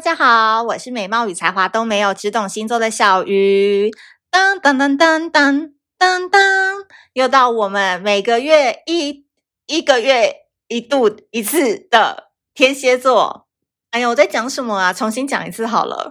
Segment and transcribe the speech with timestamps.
[0.00, 3.90] 大家好，我是美貌与才华都没有，只懂星座的小鱼。
[4.30, 6.40] 当当当当当当当，
[7.12, 9.26] 又到我们每个月一
[9.66, 10.36] 一个月
[10.68, 13.46] 一度一次的天蝎座。
[13.90, 14.90] 哎呀，我在讲什么啊？
[14.90, 16.10] 重新讲一次好了。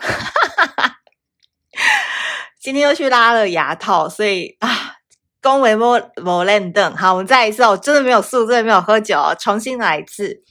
[2.61, 4.97] 今天又去拉了牙套，所以啊，
[5.42, 6.96] 恭维莫莫认凳。
[6.96, 10.43] 好，我们再一次，我真的没有宿醉，没有喝酒，重新来一次。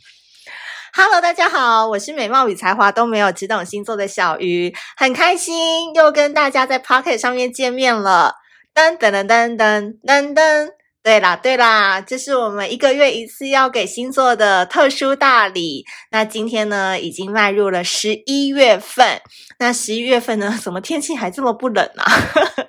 [0.94, 8.34] Hello，大家好，我是美貌与才华都没有，只懂星座的小鱼，很开心又跟大家在 Pocket 上面见面了。
[8.74, 10.68] 噔噔噔噔噔噔噔，
[11.02, 15.84] 对啦对啦，这是我们一个月一次要给星座的特殊大礼。
[16.10, 19.20] 那今天呢，已经迈入了十一月份。
[19.58, 22.04] 那十一月份呢，怎么天气还这么不冷啊？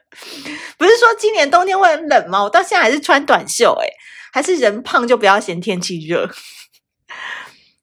[0.77, 2.44] 不是说今年冬天会很冷吗？
[2.44, 3.88] 我到现在还是穿短袖，诶，
[4.34, 6.30] 还是人胖就不要嫌天气热。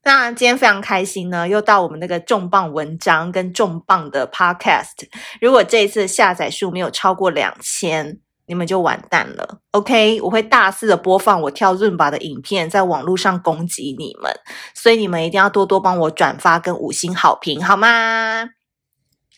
[0.07, 4.93] 那今天非常开心呢，又到我们那个重磅文章跟重磅的 podcast。
[5.41, 9.59] 如果这一次下载数没有超过两千，你们就完蛋了。
[9.73, 14.33] OK，我会大肆的播放我跳伦巴的影片，在网络上攻击你们，
[14.77, 18.51] 所以你们一定要多多帮我转发跟五星好评，好吗？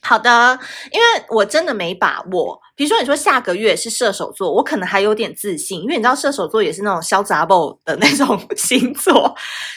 [0.01, 0.59] 好的，
[0.93, 2.61] 因为我真的没把握。
[2.77, 9.13] 比如说，你说下个月是射手座，我可能还有点自信，因为你知道射手座也是那种小杂宝的那种 星座，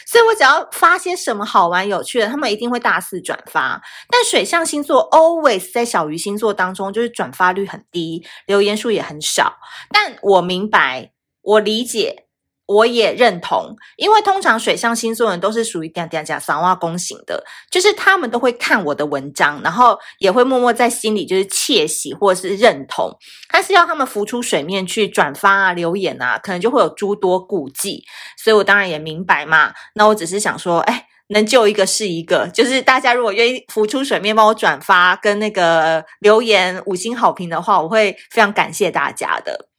[0.06, 3.82] 所以我只要发些什么好玩有趣的，他们一定会大肆转发。
[4.08, 9.54] 但水象星座 always 在小鱼星座当中就是转发率很低，留言数也很少。
[9.90, 11.10] 但我明白，
[11.42, 12.26] 我理解。
[12.72, 23.10] 我也认同，因为通常水象星座人都是属于嗲嗲讲三挖公型的，就是他们都会看我的文章，然后也会默默在心里就是窃喜或者是认同，
[23.50, 28.02] 但是要他们浮出水面去转发啊、留言啊，可能就会有诸多顾忌，
[28.36, 29.72] 所以我当然也明白嘛。
[29.94, 39.71] 那我只是想说，哎，能救一个是一个，就是大家如果愿意浮出水面帮我转发跟那个留言五星好评的话，我会非常感谢大家的。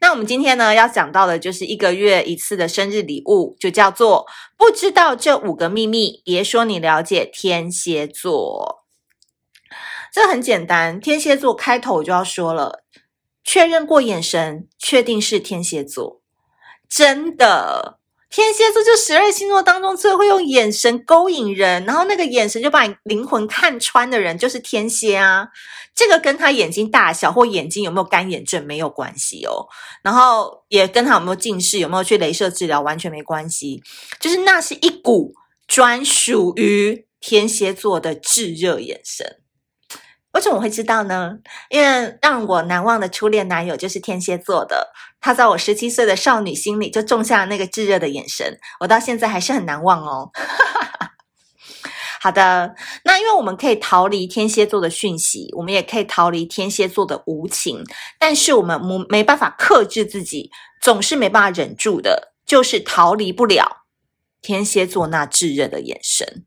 [0.00, 4.26] 那我们今天呢，要讲到的就是一个月一次的生日礼物，就叫做
[4.56, 8.84] 不知道这五个秘密，别说你了解天蝎座。
[10.12, 12.84] 这很简单，天蝎座开头我就要说了，
[13.44, 16.20] 确认过眼神，确定是天蝎座，
[16.88, 17.99] 真的。
[18.30, 25.48] 天蝎座就十二星座当中最会用眼神勾引人，然后那个眼神就把你灵魂看穿的人就是天蝎啊。
[25.92, 29.66] 这个跟他眼睛大小或眼睛有没有干眼症没有关系哦，
[30.02, 33.82] 然后也跟他有没有近视、有没有去镭射治疗完全没关系，
[34.20, 35.34] 就是那是一股
[35.66, 39.39] 专属于天蝎座的炙热眼神。
[40.32, 41.38] 为什么会知道呢？
[41.70, 50.30] 因为让我难忘的初恋男友就是天蝎座的，他在我十七岁的少女心里就种下了那个炙热的眼神，我到现在还是很难忘哦。
[52.22, 52.74] 好的，
[53.04, 57.82] 那因为我们可以逃离天蝎座的讯息，我们也可以逃离天蝎座的无情，
[58.18, 63.86] 但是我们没没办法克制自己，总是没办法忍住的，就是逃离不了
[64.42, 66.44] 天蝎座那炙热的眼神。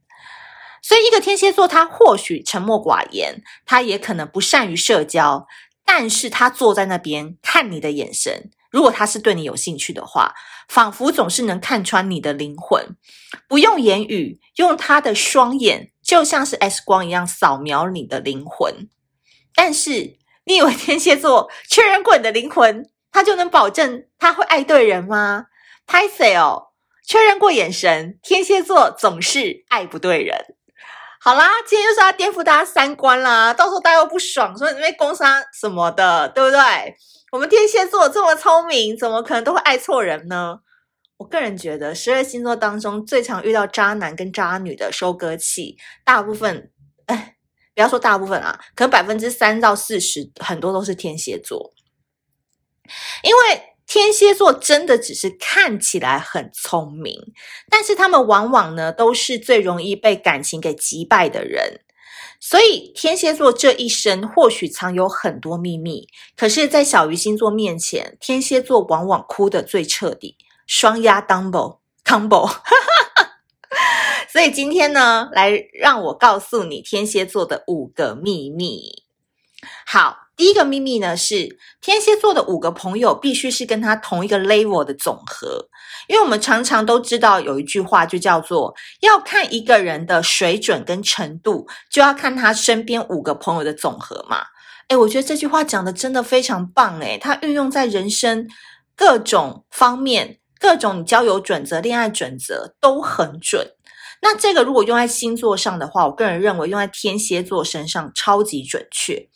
[0.86, 5.48] 所以，一个天蝎座，他或许沉默寡言，他也可能不善于社交，
[5.86, 10.34] 但是他坐在那边看你的眼神，如果他是对你有兴趣的话，
[10.68, 12.98] 仿佛总是能看穿你的灵魂，
[13.48, 18.90] 不用言语，用他的双眼，就像是 X 光一样扫描你的灵魂。
[19.56, 25.46] 但是，你以为天蝎座确认过你的灵魂，他就能保证他会爱对人吗？
[25.88, 26.72] 拍谢哦，
[27.08, 30.56] 确认过眼神，天蝎座总是爱不对人。
[31.26, 36.60] 好啦，今天就是要颠覆大家三观啦，到时候大家又不爽，说你被攻杀什么的，对不对？
[37.32, 40.60] 我们天蝎座这么聪明，怎么可能都会爱错人呢？
[41.16, 46.70] 我个人觉得，十二星座当中最常遇到渣男跟渣女的收割器，大部分，
[47.06, 47.38] 哎，
[47.74, 51.72] 不要说大部分啊，可能百分之三到四十，很多都是天蝎座，
[53.24, 53.73] 因为。
[53.86, 57.34] 天蝎座真的只是看起来很聪明，
[57.70, 61.82] 但是他们往往呢都是最容易被感情给击败的人。
[62.40, 72.50] 所以天蝎座这一生或许藏有很多秘密，可是，在小鱼星座面前，天蝎座往往哭得最彻底，双压 double combo。
[74.32, 79.04] 所以今天呢，来让我告诉你天蝎座的五个秘密。
[79.86, 80.23] 好。
[80.36, 85.70] 第一个秘密呢是天蝎座的五个朋友必须是跟他同一个 level 的总和，
[86.08, 94.44] 因为我们常常都知道有一句话就叫做要看一个人的水准跟程度，就要看他身边五个朋友的总和嘛。
[94.90, 98.48] 诶，我觉得这句话讲的真的非常棒诶，它运用在人生
[98.96, 103.73] 各种方面，各种交友准则、恋爱准则都很准。
[104.24, 109.28] 那这个如果用在星座上的话，我个人认为用在天蝎座身上超级准确。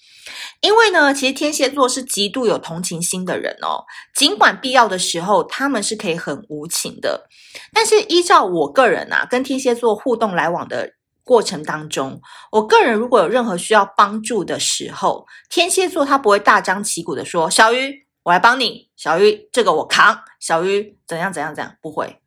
[0.61, 3.83] 因为呢，其实天蝎座是极度有同情心的人哦。
[4.15, 7.27] 尽管必要的时候他们是可以很无情的，
[7.73, 10.93] 但是依照我个人啊，跟天蝎座互动来往的
[11.23, 20.21] 过程当中，我个人如果有任何需要帮助的时候，天蝎座他不会大张旗鼓的说：“小鱼，我来帮你。”小鱼，这个我扛。
[20.39, 22.21] 小鱼，怎样怎样怎样，不会，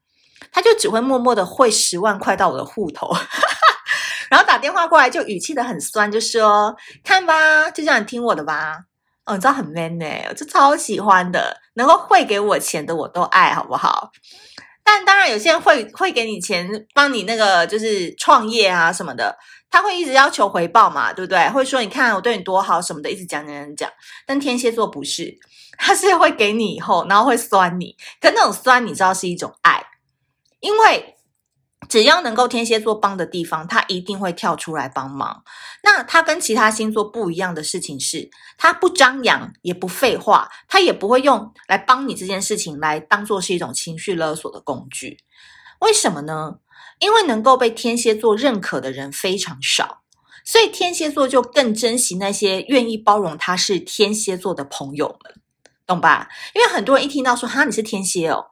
[0.52, 3.10] 他就只会默默的汇十万块到我的户头。
[4.30, 8.78] 然后打电话过来，就语气的很酸，就说：“看吧，就这样，听我的吧。”
[9.26, 14.10] 哦，你知道很 man 呢，我就超喜欢的，能够汇给我钱的我都爱，好不好？
[14.82, 19.36] 但当然，有些人会会给你钱，帮你那个就是创业啊什么的，
[19.70, 21.48] 他会一直要求回报嘛，对不对？
[21.50, 23.90] 会说：“你看我对你多好什么的，一直讲讲讲讲。”
[24.26, 25.36] 但天蝎座不是，
[25.76, 29.84] 他是会给你以后，然后会酸你，可那种酸你知道是一种爱，
[30.60, 31.16] 因为。
[31.88, 35.42] 只要能够天蝎座帮的地方，他一定会跳出来帮忙。
[35.82, 45.18] 那他跟其他星座不一样的事情是，他不张扬，也不废话，他也不会用来帮你这件事情来当做是一种情绪勒索的工具。
[45.80, 46.58] 为什么呢？
[47.00, 50.02] 因为能够被天蝎座认可的人非常少，
[50.44, 55.40] 所以天蝎座就更珍惜那些愿意包容他是天蝎座的朋友们，
[55.86, 56.28] 懂吧？
[56.54, 58.46] 因为很多人一听到说哈，你是天蝎哦，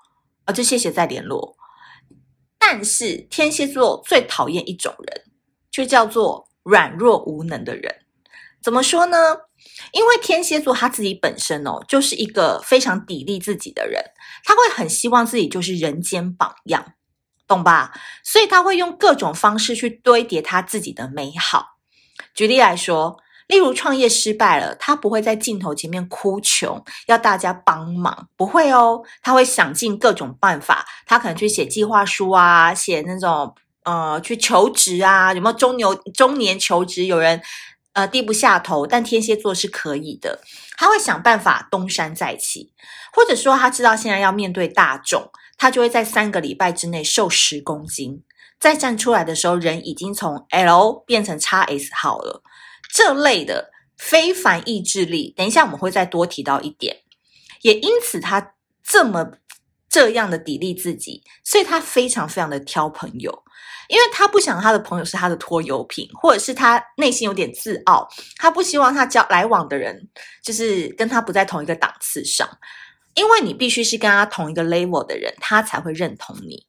[0.47, 1.58] 啊，就谢谢再联络。
[2.59, 5.25] 但是天蝎座最讨厌一种人，
[5.71, 7.95] 就叫做软弱无能的人。
[8.63, 9.17] 怎么说呢？
[9.93, 14.03] 因为天蝎座他自己本身哦，就是一个非常砥砺自己的人，
[14.45, 16.95] 他会很希望自己就是人间榜样，
[17.47, 17.93] 懂吧？
[18.25, 21.79] 所以他会用各种方式去堆叠他自己的美好。
[22.35, 23.19] 举例来说。
[23.49, 33.55] 例如创业失败了，他不会在镜头前面哭穷，要大家帮忙，不会哦，他会想尽各种办法，他可能去写计划书啊，写那种
[33.85, 37.07] 呃去求职啊，有没有中牛中年求职？
[37.07, 37.41] 有人
[37.95, 40.41] 呃低不下头，但天蝎座是可以的，
[40.77, 42.75] 他会想办法东山再起，
[43.15, 48.23] 或者说他知道现在要面对大众，他就会在三个礼拜之内瘦十公斤，
[48.61, 52.43] 再站出来的时候，人已经从 L 变成 XS 号了。
[52.93, 56.97] 这类的非凡意志力，等一下我们会再多提到一点。
[57.63, 58.55] 也因此，他
[58.85, 59.33] 这么
[59.91, 63.43] 这样的砥砺自己，所以他非常非常的挑朋友，
[63.89, 70.09] 因为他不想他的朋友是他的拖油瓶，或者是他内心有点自傲，他不希望他交来往的人
[70.43, 72.49] 就是跟他不在同一个档次上，
[73.15, 76.67] 因为你必须是跟他同一个 level 的人，他才会认同你。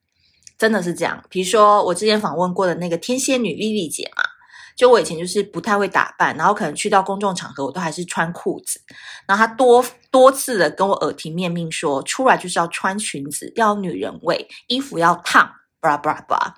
[0.58, 1.24] 真的是这样。
[1.30, 4.24] 比如说我之前访问过的那个天蝎女丽丽姐嘛。
[4.80, 8.80] 就我以前就是不太会打扮，然后可能去到公众场合，我都还是穿裤子。
[9.28, 16.56] 然后他多多次的跟我耳提面命说，出来就是要穿裙子，要女人味，衣服要烫，巴拉巴拉巴拉。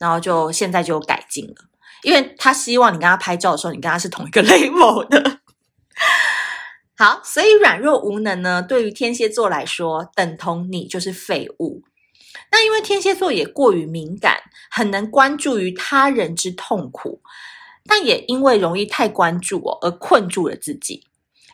[0.00, 1.54] 然后就现在就改进了，
[2.02, 5.38] 因为他希望你跟他拍照的时候，你跟他是同一个 level 的。
[6.96, 11.84] 好，所以软弱无能呢，对于天蝎座来说，等同你就是废物。
[12.50, 14.38] 那因为天蝎座也过于敏感，
[14.72, 17.22] 很能关注于他人之痛苦。
[17.86, 21.06] 但也因为容易太关注我，而困住了自己，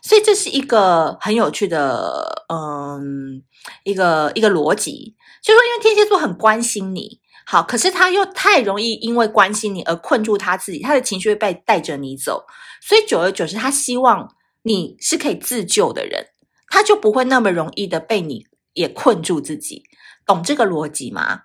[0.03, 3.43] 所以这是一个很有趣的，嗯，
[3.85, 12.45] 一个一个逻辑，就是说，因为天蝎座很关心你，好，可是他又太容易因为关心你而困住他自己，他的情绪会被带着你走，
[12.83, 16.27] 所以久而久之，他希望你是可以自救的人，
[16.69, 19.85] 他就不会那么容易的被你也困住自己，
[20.27, 21.43] 懂这个逻辑吗？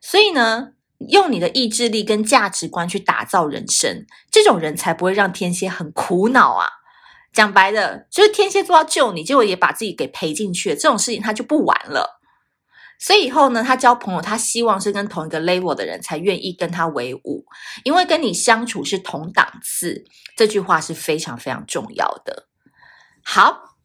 [0.00, 0.72] 所以呢，
[1.08, 6.66] 用你的意志力跟价值观去打造人生，这种人才不会让天蝎很苦恼啊！
[7.32, 12.20] 讲白的，就是天蝎座要救你，结果也把自己给赔进去了，这种事情他就不玩了。
[12.98, 17.44] 所以以后呢，他交朋友，他希望是跟同一个 level 的人才愿意跟他为伍，
[17.84, 20.04] 因为跟你相处是同档次，
[20.36, 22.48] 这句话是非常非常重要的。
[23.24, 23.76] 好，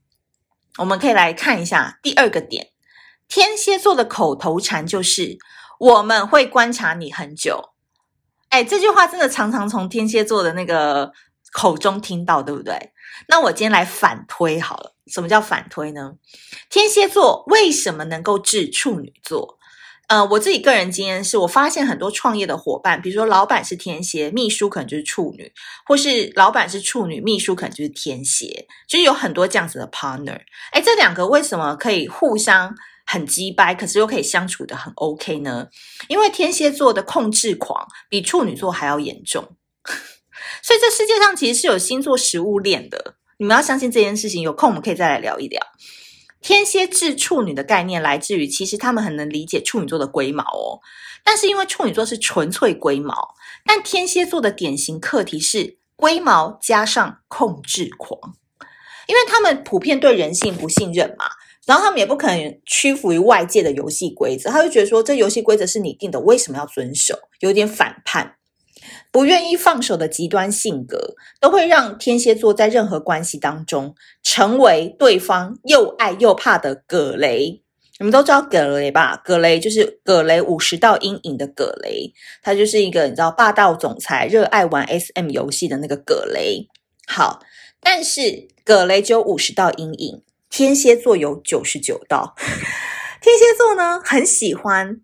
[0.77, 2.71] 我们可以来看一下第二个点，
[3.27, 5.37] 天蝎座的口头禅就是。
[5.79, 7.71] 我们会观察你很久，
[8.49, 11.11] 哎，这句话真的常常从天蝎座的那个
[11.51, 12.91] 口中听到，对不对？
[13.27, 16.13] 那我今天来反推好了，什么叫反推呢？
[16.69, 19.57] 天蝎座为什么能够治处女座？
[20.07, 25.51] 呃，我自己个人经验是，我发现很多创业的伙伴，比如说老板是天蝎，秘书可能就是处女，
[25.85, 30.39] 或是老板是处女，秘书可能就是天蝎，就是有很多这样子的 partner。
[30.71, 32.73] 哎，这两个为什么可以互相？
[33.07, 35.67] 很鸡掰，可是又可以相处得很 OK 呢？
[36.09, 39.55] 因为天蝎座的控制狂比处女座还要严重，
[40.61, 43.15] 所以这世界上其实是有星座食物链的。
[43.39, 44.41] 你们要相信这件事情。
[44.41, 45.61] 有空我们可以再来聊一聊。
[46.41, 50.79] 天蝎治处女的概念来自于，其实他们很能理解处女座的龟毛哦。
[51.23, 53.35] 但是因为处女座是纯粹龟毛，
[53.65, 58.35] 但天蝎座的典型课题是龟毛加上控制狂，
[59.07, 61.25] 因为他们普遍对人性不信任嘛，
[61.65, 67.17] 然后他们也不可能屈服于外界的游戏规则，他就觉得说，这游戏规则是你定的，为什么要遵守？
[67.39, 68.35] 有点反叛。
[69.11, 77.63] 不愿意放手的极端性格，都会让天蝎座在任何关系当中成为对方又爱又怕的葛雷。
[77.99, 79.19] 你们都知道葛雷吧？
[79.25, 86.67] 葛雷就是葛雷五十道阴影的葛雷，他就是一个你知道霸道总裁，热爱玩 SM 游戏的那个葛雷。
[87.07, 87.39] 好，
[87.81, 92.35] 但是葛雷只有五十道阴影，天蝎座有九十九道。
[93.21, 94.99] 天蝎座呢，很喜欢。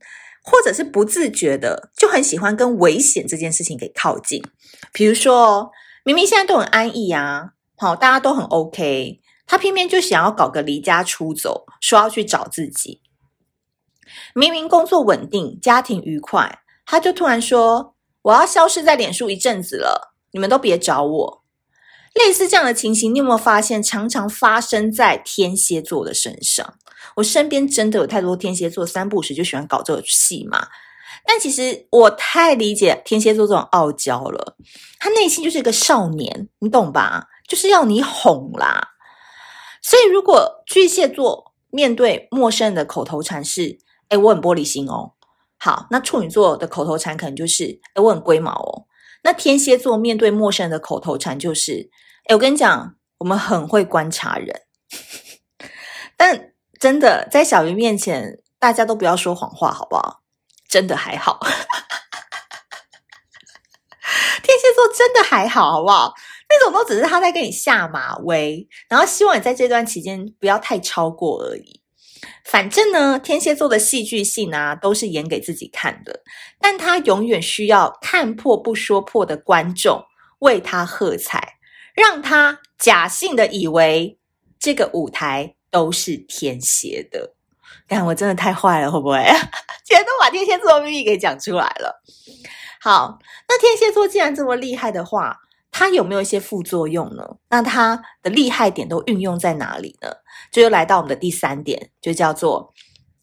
[0.46, 4.44] 或者是不自觉的就很喜欢跟危险这件事情给靠近，
[4.92, 5.72] 比如说
[6.04, 13.00] 明明现在都很安逸啊，好，大家都很 OK，他偏偏就想要搞个离家出走，说要去找自己。
[14.36, 21.43] 明明工作稳定，家庭愉快，他就突然说我要消失在脸书一阵子了，你们都别找我。
[22.14, 26.76] 类似这样的情形，你有没有发现常常发生在天蝎座的身上？
[27.16, 30.68] 我身边真的有太多天蝎座，三不五时就喜欢搞这个戏嘛。
[31.26, 34.58] 但其实我太理解天蝎座这种傲娇了，
[35.00, 37.28] 他内心就是一个少年，你懂吧？
[37.48, 38.90] 就是要你哄啦。
[39.82, 43.78] 所以如果巨蟹座面对陌生人的口头禅是
[44.10, 45.14] “诶，我很玻璃心哦”，
[45.60, 48.86] 好，那处女座的口头禅可能就是“诶，我很龟毛哦”。
[49.24, 51.90] 那天蝎座面对陌生人的口头禅就是
[52.30, 54.62] “哎，我跟你讲，我们很会观察人”，
[56.16, 56.50] 但。
[56.80, 60.22] 真的，在小鱼面前，大家都不要说谎话，好不好？
[60.68, 61.40] 真的还好，
[64.44, 66.14] 天蝎座真的还好，好不好？
[66.50, 71.83] 那种都只是他在跟你下马威，然后希望你在这段期间不要太超过而已。
[72.44, 76.22] 反正呢，天蝎座的戏剧性啊，都是演给自己看的，
[76.60, 80.04] 但他永远需要看破不说破的观众
[80.40, 81.56] 为他喝彩，
[81.96, 84.18] 让他假性的以为
[84.60, 85.56] 这个舞台。
[85.74, 87.34] 都是天蝎的，
[87.88, 89.18] 但我真的太坏了，会不会？
[89.84, 92.00] 今天都把天蝎座的秘密给讲出来了。
[92.80, 93.18] 好，
[93.50, 95.36] 那天蝎座既然这么厉害的话，
[95.74, 97.28] 它有没有一些副作用呢？
[97.50, 100.08] 那它的厉害点都运用在哪里呢？
[100.52, 102.72] 这又来到我们的第三点，就叫做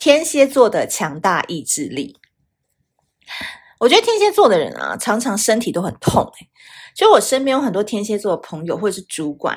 [0.00, 2.18] 天蝎座的强大意志力。
[3.78, 6.30] 我觉得天蝎座的人啊，常常身体都很痛。
[6.92, 9.56] 就我身边有很多天蝎座的朋友或者是主管。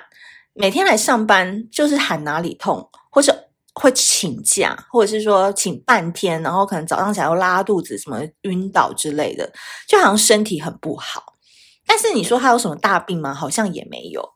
[0.54, 3.34] 每天来上班就是喊哪里痛，或是
[3.74, 9.52] 会请假，或者是说请半天，然后可能早上起来又拉肚子、什么晕倒之类的，
[9.88, 11.33] 就好像身体很不好。
[11.86, 13.34] 但是你说他有什么大病吗？
[13.34, 14.34] 好像也没有。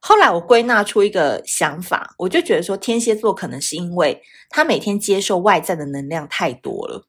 [0.00, 4.20] 后来我归纳出一个想法，我就觉得说天蝎座可能是因为
[4.50, 7.06] 他每天接受外在的能量太多了。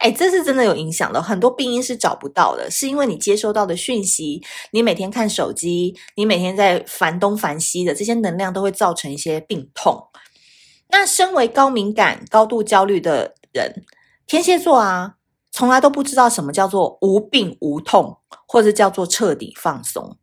[0.00, 1.22] 哎，这是真的有影响的。
[1.22, 10.08] 很多病因是找不到的，是因为你接收到的讯息，你每天看手机，你每天在烦东烦西的这些能量，都会造成一些病痛。
[10.88, 13.84] 那身为高敏感、高度焦虑的人，
[14.26, 15.14] 天蝎座啊，
[15.52, 20.16] 从来都不知道什么叫做无病无痛，或者叫做彻底放松。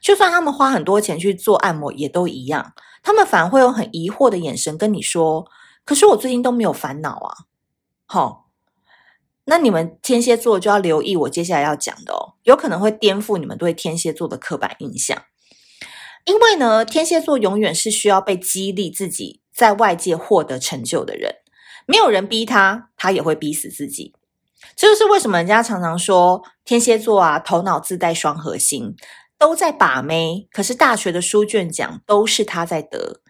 [0.00, 2.72] 就算他们花很多钱去做按摩，也都一样。
[3.02, 5.46] 他们反而会用很疑惑的眼神跟你说
[5.84, 7.34] ：“可是我最近都没有烦恼啊。”
[8.06, 8.46] 好。
[9.50, 15.24] 那你们天蝎座就要留意我接下来要讲的哦，有可能会颠覆你们对天蝎座的刻板印象。
[16.26, 21.36] 因为呢，天蝎座永远是需要被激励自己在外界获得成就的人，
[21.86, 24.14] 没有人逼他，他也会逼死自己。
[24.76, 28.94] 这就是为什么人家常常说天蝎座啊，头脑自带双核心，
[29.38, 33.20] 都在把妹，可是大学的书卷奖都是他在得，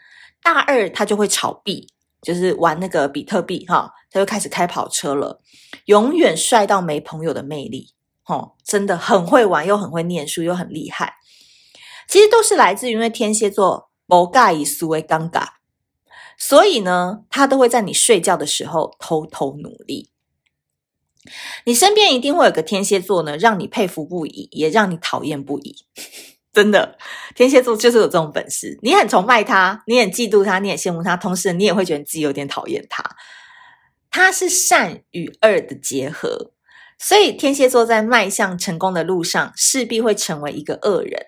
[0.42, 1.88] 大二他就会炒币。
[2.20, 5.40] 就是玩那个比特币哈，他就开始开跑车了，
[5.84, 7.94] 永远帅到没朋友的魅力，
[8.26, 11.14] 哦，真的很会玩，又很会念书，又很厉害。
[12.08, 15.46] 其实都是来自于因为天蝎座不介意输的尴尬，
[16.36, 20.10] 所以呢，他都会在你睡觉的时候偷偷努力。
[21.64, 25.76] 你身边一定会有个天蝎座呢，让你佩服不已，也让你讨厌不已。
[26.52, 26.98] 真的，
[27.36, 28.78] 天蝎座就是有这种本事。
[28.82, 33.04] 你很崇拜他，你很嫉妒他，你也羡慕他，同时你也会觉得自己有点讨厌他。
[34.10, 36.50] 他是善与恶的结合，
[36.98, 41.26] 所以天蝎座在迈向成功的路上，势必会成为一个恶人。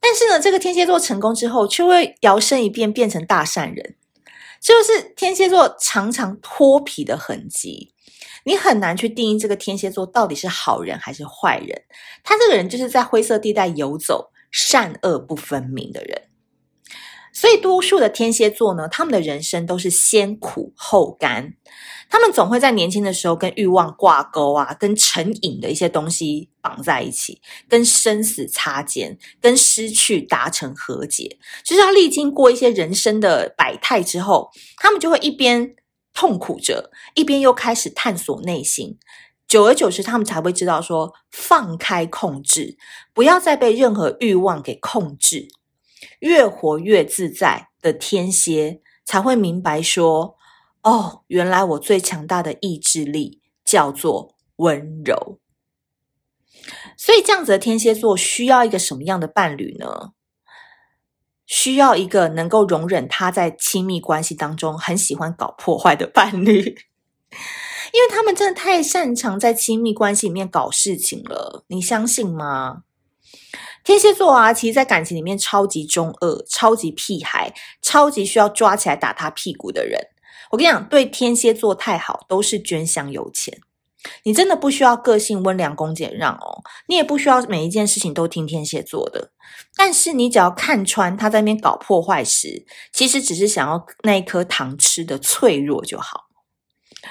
[0.00, 3.94] 但是呢，这个天蝎座成功之后，却会摇身一变变成大善人，
[4.60, 7.94] 就是天蝎座常常脱皮的痕迹。
[8.44, 11.82] 你很难去定义这个天蝎座到底是好人还是坏人。
[12.22, 14.30] 他这个人就是在灰色地带游走。
[14.54, 16.24] 善恶不分明的人，
[17.32, 21.54] 所以多数的天蝎座呢，他们的人生都是先苦后甘。
[22.10, 31.38] 他们总会在年轻的时候跟欲望挂钩啊，跟成瘾的一些东西绑在一起，跟生死擦肩，跟失去达成和解。
[31.64, 35.74] 就是要历经过一些人生的百态之后，他们就会一边
[36.12, 38.98] 痛苦着，一边又开始探索内心。
[39.46, 42.76] 久而久之，他们才会知道说，放开控制，
[43.12, 45.48] 不要再被任何欲望给控制，
[46.20, 50.36] 越活越自在的天蝎才会明白说。
[50.82, 55.38] 哦，原来我最强大的意志力叫做温柔，
[56.96, 60.10] 所以这样子的天蝎座需要一个什么样的伴侣呢？
[61.52, 66.56] 需要一个能够容忍他在亲密关系当中很喜欢搞破坏的伴侣，
[67.92, 72.84] 因为他们真的太擅长在亲密关系里面搞事情了，你相信吗？
[73.84, 80.00] 天蝎座啊，其实，在感情里面超级中二、超级屁孩、超级需要抓起来打他屁股的人。
[80.52, 83.60] 我跟你讲，对天蝎座太好都是捐香油钱。
[84.24, 89.30] 你真的不需要个性温良恭俭让哦，你也不需要每一件事情都听天蝎座的。
[89.76, 96.24] 但是你只要看穿他在那边搞破坏时，其实只是想要那一颗糖吃的脆弱就好。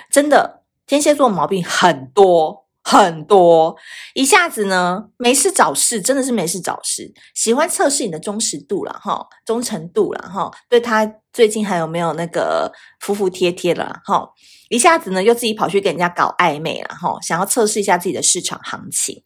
[0.09, 2.60] 真的，天蝎座毛病很多。
[2.83, 3.75] 很多，
[4.15, 7.13] 一下子呢，没事找事，真的是没事找事。
[7.35, 14.27] 喜欢测试你的忠实度了哈，忠诚度了哈，对他最近还有没有那个服服帖帖了哈？
[14.69, 19.21] 一下子呢，又自己跑去跟人家搞暧昧了哈，想要测试一下自己的市场行情。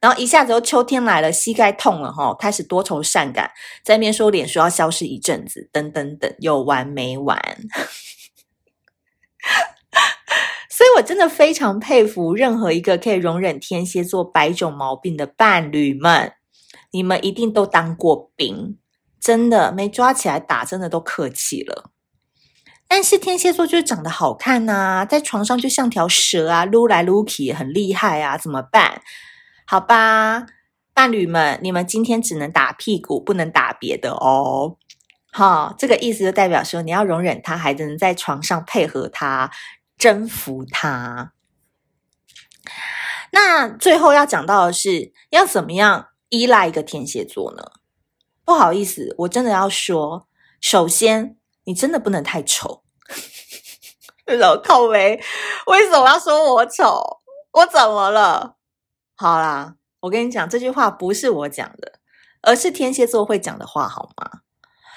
[0.00, 3.50] 然后一下子又秋天来了，膝盖痛了哈，开始多愁善感，
[3.84, 7.38] 在面说脸说要消失一阵子，等等等，有完没完？
[10.82, 16.32] 所以，我真的非常佩服任何一个可以容忍天蝎座百种毛病的伴侣们。
[16.90, 18.76] 你们一定都当过兵，
[19.20, 21.92] 真的没抓起来打，真的都客气了。
[22.88, 29.02] 但是天蝎座就是长得好看呐、啊，在床上就像条蛇啊，撸来撸去，很厉害啊，怎么办？
[29.64, 30.46] 好吧，
[30.92, 34.78] 伴侣们，你们今天只能打屁股，不能打别的哦。
[35.30, 39.48] 好，这个意思就代表说，你要容忍他，还能在床上配合他。
[40.02, 41.32] 征服他。
[43.30, 47.62] 那最后要讲到的是，要怎么样依赖一个天蝎座呢？
[48.44, 50.26] 不好意思，我真的要说，
[50.60, 52.82] 首先你真的不能太丑。
[54.26, 55.22] 老靠北，
[55.68, 57.20] 为什么要说我丑？
[57.52, 58.56] 我怎么了？
[59.14, 62.00] 好啦，我跟你讲，这句话不是我讲的，
[62.40, 64.40] 而是天蝎座会讲的话，好吗？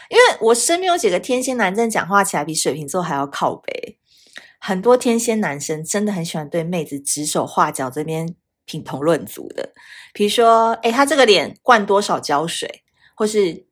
[0.09, 3.99] 因为我身边有几个天蝎男，真的讲话起来比水瓶座还要靠北。
[4.67, 8.33] 很多天蝎男生真的很喜欢对妹子指手画脚，这边
[8.65, 9.69] 品头论足的。
[10.11, 12.83] 比如说，诶，他这个脸灌多少胶水，
[13.15, 13.67] 或是，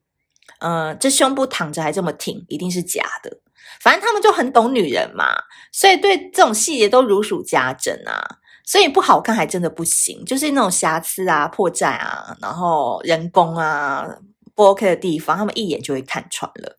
[0.60, 3.40] 呃，这胸部躺着还这么挺，一定是假的。
[3.82, 5.34] 反正他们就很懂女人嘛，
[5.72, 8.38] 所以对这种细节都如数家珍啊。
[8.64, 14.08] 所以不好看还真的不行，就是那种瑕疵啊、破绽啊，然后人工啊
[14.54, 16.78] 不 OK 的地方，他们一眼就会看穿了。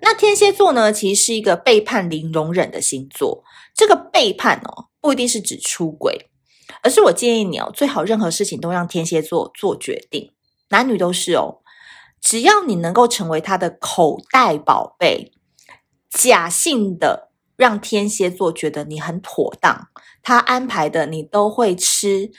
[0.00, 3.42] 那天蝎座呢，其实是一个背叛零容忍的星座。
[3.74, 6.30] 这个背叛哦，不一定是指出轨，
[6.82, 10.32] 而是我建议你哦，最好任何事情都让天蝎座做决定，
[10.70, 11.58] 男女都是哦。
[12.20, 15.32] 只要你能够成为他的口袋宝贝，
[16.10, 19.88] 假性的让天蝎座觉得你很妥当，
[20.22, 22.32] 他安排的你都会吃，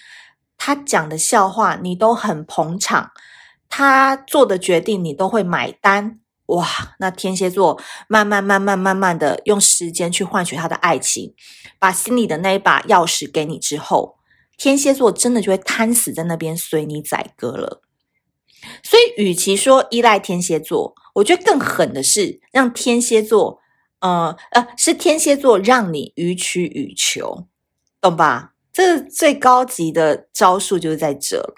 [0.58, 3.12] 他讲的笑话你都很捧场，
[3.69, 6.19] 他做的决定你都会买单。
[6.50, 6.68] 哇，
[7.00, 11.34] 那天蝎座慢慢慢慢慢慢的用时间去换取他的爱情，
[11.80, 14.18] 把心里的那一把钥匙给你之后，
[14.58, 17.82] 天蝎座真的就会瘫死在那边随你宰割了。
[18.84, 23.60] 所以，与其说依赖天蝎座，我觉得更狠的是让天蝎座，
[24.00, 27.48] 呃呃，是天蝎座让你予取予求，
[28.02, 28.54] 懂吧？
[28.74, 31.56] 这最高级的招数就是在这。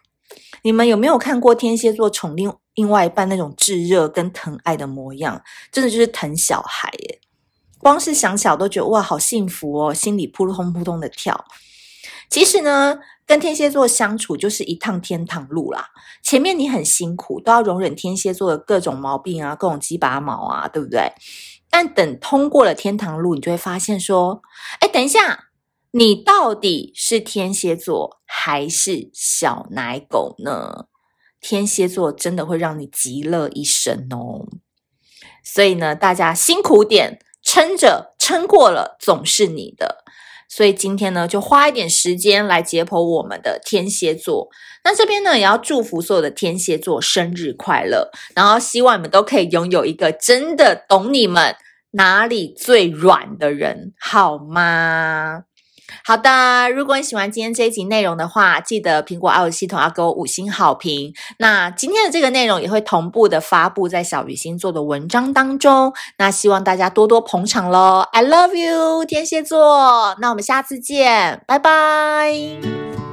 [0.64, 5.42] 你们有没有看过天蝎座宠另另外一半那种炙热跟疼爱的模样？
[5.72, 7.20] 真的就是疼小孩耶！
[7.78, 11.46] 光是想想都觉得哇，好幸福哦，心里扑通扑通的跳。
[12.30, 15.90] 其实呢，跟天蝎座相处就是一趟天堂路啦。
[16.24, 21.12] 前面你很辛苦，都要容忍天蝎座的各种毛病啊，各种鸡拔毛啊，对不对？
[21.70, 24.42] 但等通过了天堂路，你就会发现说，
[24.80, 25.51] 哎，等一下。
[25.92, 30.86] 你到底是天蝎座还是小奶狗呢？
[31.42, 34.48] 天蝎座真的会让你极乐一生哦。
[35.44, 40.04] 所以呢，大家辛苦点，撑着，撑过了，总是你的。
[40.48, 44.50] 所以今天呢，就花一点时间来解剖我们的天蝎座。
[44.84, 51.56] 那这边呢，也要祝福所有的天蝎座生日快乐，然后希望你们都可以拥有一个真的懂你们
[51.92, 55.46] 哪里最软的人，好吗？
[56.04, 61.14] 好的，如果你喜欢今天这一集内容的话，记得苹果 iOS 系统要给我五星好评。
[61.38, 65.94] 那今天的这个内容也会同步的发布在小鱼星座的文章当中。
[66.18, 70.16] 那希望大家多多捧场喽！I love you，天蝎座。
[70.20, 73.11] 那我们下次见，拜拜。